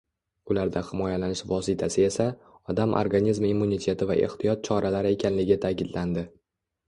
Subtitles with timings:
[0.53, 2.25] Ulardan himoyalanish vositasi esa—
[2.73, 6.25] odam organizmi immuniteti va ehtiyot choralari ekanligi ta’kidlandi.